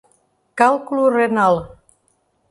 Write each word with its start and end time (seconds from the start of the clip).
Cálculo 0.59 1.11
renal 1.13 1.55